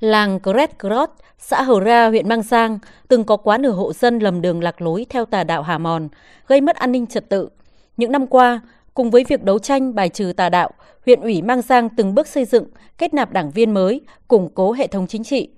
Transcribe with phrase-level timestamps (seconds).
[0.00, 4.18] Làng Gret Grot, xã Hờ Ra, huyện Mang Sang từng có quá nửa hộ dân
[4.18, 6.08] lầm đường lạc lối theo tà đạo Hà Mòn,
[6.46, 7.48] gây mất an ninh trật tự.
[7.96, 8.60] Những năm qua,
[8.94, 10.70] cùng với việc đấu tranh bài trừ tà đạo,
[11.06, 12.64] huyện ủy Mang Sang từng bước xây dựng,
[12.98, 15.48] kết nạp đảng viên mới, củng cố hệ thống chính trị.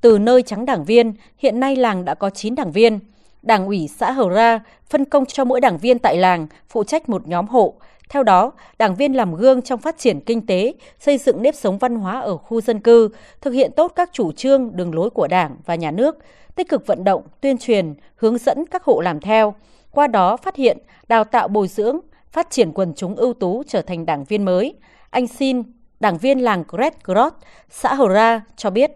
[0.00, 2.98] Từ nơi trắng đảng viên, hiện nay làng đã có 9 đảng viên.
[3.42, 4.60] Đảng ủy xã Hờ Ra
[4.90, 7.74] phân công cho mỗi đảng viên tại làng phụ trách một nhóm hộ,
[8.10, 11.78] theo đó, đảng viên làm gương trong phát triển kinh tế, xây dựng nếp sống
[11.78, 13.08] văn hóa ở khu dân cư,
[13.40, 16.18] thực hiện tốt các chủ trương, đường lối của Đảng và nhà nước,
[16.54, 19.54] tích cực vận động, tuyên truyền, hướng dẫn các hộ làm theo.
[19.90, 20.78] Qua đó phát hiện,
[21.08, 21.98] đào tạo bồi dưỡng,
[22.32, 24.74] phát triển quần chúng ưu tú trở thành đảng viên mới.
[25.10, 25.62] Anh Xin,
[26.00, 27.32] đảng viên làng Gret Grot,
[27.70, 28.90] xã Hờ Ra cho biết.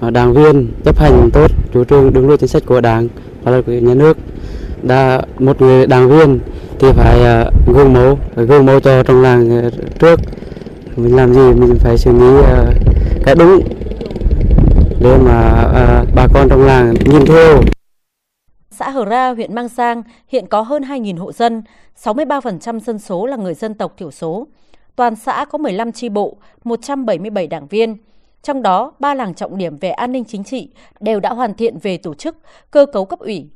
[0.00, 3.08] À, đảng viên chấp hành tốt chủ trương đường lối chính sách của Đảng
[3.42, 4.16] và của nhà nước.
[4.82, 6.40] Đã một người đảng viên
[6.78, 10.20] thì phải à, gương mẫu gương mẫu cho trong làng à, trước
[10.96, 12.64] mình làm gì mình phải suy nghĩ à,
[13.24, 13.60] cái đúng
[15.00, 15.64] để mà
[16.14, 17.62] bà con trong làng nhìn theo
[18.70, 21.62] Xã Hờ Ra, huyện Mang sang hiện có hơn 2.000 hộ dân,
[22.02, 24.46] 63% dân số là người dân tộc thiểu số.
[24.96, 27.96] Toàn xã có 15 chi bộ, 177 đảng viên.
[28.42, 30.68] Trong đó, ba làng trọng điểm về an ninh chính trị
[31.00, 32.36] đều đã hoàn thiện về tổ chức,
[32.70, 33.48] cơ cấu cấp ủy,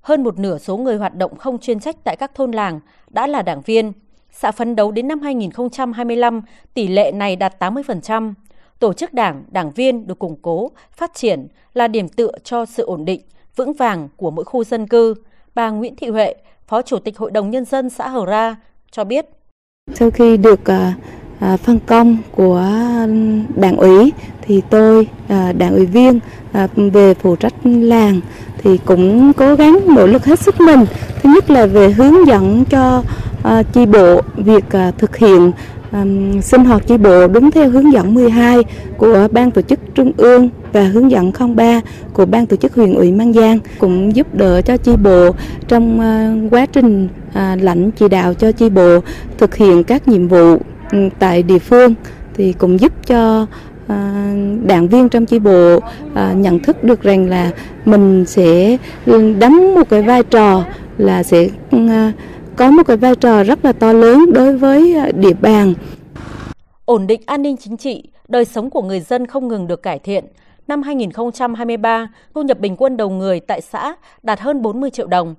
[0.00, 3.26] hơn một nửa số người hoạt động không chuyên trách tại các thôn làng đã
[3.26, 3.92] là đảng viên.
[4.32, 6.40] Xã phấn đấu đến năm 2025,
[6.74, 8.34] tỷ lệ này đạt 80%.
[8.78, 12.84] Tổ chức đảng, đảng viên được củng cố, phát triển là điểm tựa cho sự
[12.84, 13.20] ổn định,
[13.56, 15.14] vững vàng của mỗi khu dân cư.
[15.54, 16.34] Bà Nguyễn Thị Huệ,
[16.66, 18.56] Phó Chủ tịch Hội đồng Nhân dân xã Hờ Ra
[18.90, 19.26] cho biết.
[19.94, 20.94] Sau khi được à,
[21.40, 22.62] À, phân công của
[23.56, 26.20] đảng ủy thì tôi à, đảng ủy viên
[26.52, 28.20] à, về phụ trách làng
[28.58, 30.84] thì cũng cố gắng nỗ lực hết sức mình.
[31.22, 33.02] Thứ nhất là về hướng dẫn cho
[33.42, 35.52] à, chi bộ việc à, thực hiện
[36.42, 38.62] sinh hoạt chi bộ đúng theo hướng dẫn 12
[38.96, 41.80] của ban tổ chức trung ương và hướng dẫn 03
[42.12, 45.30] của ban tổ chức huyện ủy Mang Giang cũng giúp đỡ cho chi bộ
[45.68, 47.08] trong à, quá trình
[47.60, 49.00] lãnh chỉ đạo cho chi bộ
[49.38, 50.58] thực hiện các nhiệm vụ
[50.92, 51.94] Ừ, tại địa phương
[52.34, 53.46] thì cũng giúp cho
[53.86, 54.32] à,
[54.64, 55.80] đảng viên trong chi bộ
[56.14, 57.50] à, nhận thức được rằng là
[57.84, 58.76] mình sẽ
[59.38, 60.64] đóng một cái vai trò
[60.98, 61.78] là sẽ ừ,
[62.56, 65.74] có một cái vai trò rất là to lớn đối với địa bàn.
[66.84, 69.98] Ổn định an ninh chính trị, đời sống của người dân không ngừng được cải
[69.98, 70.24] thiện.
[70.68, 75.34] Năm 2023, thu nhập bình quân đầu người tại xã đạt hơn 40 triệu đồng,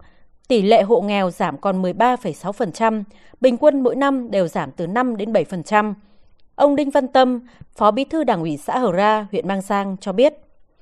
[0.51, 3.03] tỷ lệ hộ nghèo giảm còn 13,6%,
[3.41, 5.94] bình quân mỗi năm đều giảm từ 5 đến 7%.
[6.56, 7.39] Ông Đinh Văn Tâm,
[7.78, 10.34] Phó Bí thư Đảng ủy xã Hờ Ra, huyện Mang Giang cho biết.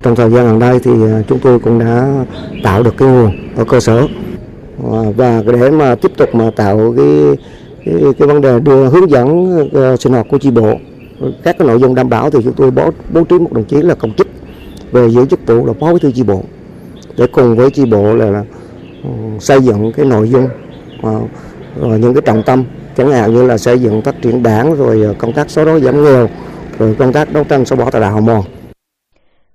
[0.04, 2.26] Trong thời gian gần đây thì à, chúng tôi cũng đã
[2.64, 4.08] tạo được cái nguồn ở cơ sở
[4.92, 7.38] ờ, và để mà tiếp tục mà tạo cái
[7.86, 10.74] cái, cái vấn đề đưa hướng dẫn uh, sinh hoạt của chi bộ
[11.44, 13.78] các cái nội dung đảm bảo thì chúng tôi bố, bố trí một đồng chí
[13.82, 14.28] là công chức
[14.92, 16.44] về giữ chức vụ là phó bí thư chi bộ
[17.18, 18.44] để cùng với chi bộ là, là
[19.40, 20.50] xây dựng cái nội dung
[21.02, 21.22] ờ,
[21.82, 22.64] rồi những cái trọng tâm.
[22.98, 25.82] Chẳng hạn như là xây dựng phát triển đảng, rồi ờ, công tác xóa đói
[25.82, 26.30] giảm nghèo,
[26.80, 28.44] rồi công tác đấu tranh xóa bỏ tà đạo hào mòn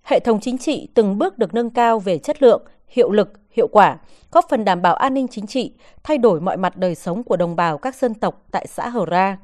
[0.05, 3.69] hệ thống chính trị từng bước được nâng cao về chất lượng, hiệu lực, hiệu
[3.69, 3.99] quả,
[4.33, 5.73] góp phần đảm bảo an ninh chính trị,
[6.03, 9.05] thay đổi mọi mặt đời sống của đồng bào các dân tộc tại xã Hờ
[9.07, 9.37] Ra.